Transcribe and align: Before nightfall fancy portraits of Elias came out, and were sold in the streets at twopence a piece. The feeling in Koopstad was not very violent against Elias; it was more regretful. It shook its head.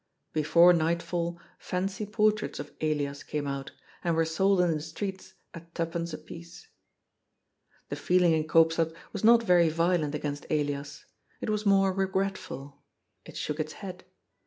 Before 0.33 0.73
nightfall 0.73 1.39
fancy 1.59 2.07
portraits 2.07 2.57
of 2.57 2.71
Elias 2.81 3.21
came 3.21 3.45
out, 3.45 3.71
and 4.03 4.15
were 4.15 4.25
sold 4.25 4.59
in 4.61 4.71
the 4.71 4.81
streets 4.81 5.35
at 5.53 5.75
twopence 5.75 6.11
a 6.11 6.17
piece. 6.17 6.69
The 7.89 7.95
feeling 7.95 8.31
in 8.33 8.47
Koopstad 8.47 8.95
was 9.13 9.23
not 9.23 9.43
very 9.43 9.69
violent 9.69 10.15
against 10.15 10.47
Elias; 10.49 11.05
it 11.39 11.51
was 11.51 11.67
more 11.67 11.93
regretful. 11.93 12.81
It 13.27 13.37
shook 13.37 13.59
its 13.59 13.73
head. 13.73 14.03